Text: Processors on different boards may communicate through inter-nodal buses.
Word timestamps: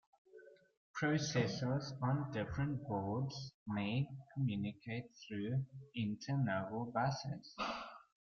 Processors 0.99 1.91
on 2.01 2.31
different 2.31 2.83
boards 2.87 3.51
may 3.67 4.07
communicate 4.33 5.11
through 5.27 5.63
inter-nodal 5.93 6.85
buses. 6.91 7.55